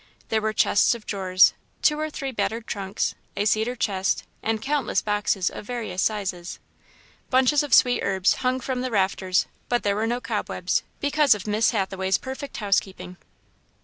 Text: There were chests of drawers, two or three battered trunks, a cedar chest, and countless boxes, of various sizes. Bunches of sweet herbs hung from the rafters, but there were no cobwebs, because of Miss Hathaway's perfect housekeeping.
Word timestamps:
There 0.29 0.41
were 0.41 0.51
chests 0.51 0.95
of 0.95 1.05
drawers, 1.05 1.53
two 1.83 1.99
or 1.99 2.09
three 2.09 2.31
battered 2.31 2.65
trunks, 2.65 3.13
a 3.37 3.45
cedar 3.45 3.75
chest, 3.75 4.23
and 4.41 4.59
countless 4.59 5.03
boxes, 5.03 5.51
of 5.51 5.65
various 5.67 6.01
sizes. 6.01 6.57
Bunches 7.29 7.61
of 7.61 7.71
sweet 7.71 8.01
herbs 8.01 8.33
hung 8.37 8.59
from 8.61 8.81
the 8.81 8.89
rafters, 8.89 9.45
but 9.69 9.83
there 9.83 9.95
were 9.95 10.07
no 10.07 10.19
cobwebs, 10.19 10.81
because 10.99 11.35
of 11.35 11.45
Miss 11.45 11.69
Hathaway's 11.69 12.17
perfect 12.17 12.57
housekeeping. 12.57 13.17